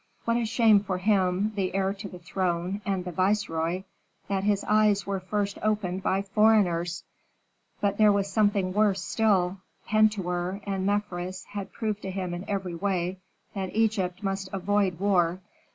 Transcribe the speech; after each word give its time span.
What 0.25 0.35
a 0.35 0.45
shame 0.45 0.79
for 0.79 0.97
him, 0.97 1.51
the 1.55 1.75
heir 1.75 1.93
to 1.93 2.09
the 2.09 2.17
throne, 2.17 2.81
and 2.87 3.05
the 3.05 3.11
viceroy, 3.11 3.83
that 4.29 4.43
his 4.45 4.63
eyes 4.63 5.05
were 5.05 5.19
first 5.19 5.59
opened 5.61 6.01
by 6.01 6.23
foreigners! 6.23 7.03
But 7.81 7.99
there 7.99 8.11
was 8.11 8.27
something 8.27 8.73
worse 8.73 9.03
still: 9.03 9.59
Pentuer 9.87 10.59
and 10.63 10.87
Mefres 10.87 11.43
had 11.51 11.71
proved 11.71 12.01
to 12.01 12.09
him 12.09 12.33
in 12.33 12.49
every 12.49 12.73
way 12.73 13.19
that 13.53 13.75
Egypt 13.75 14.23
must 14.23 14.49
avoid 14.51 14.99
war. 14.99 15.39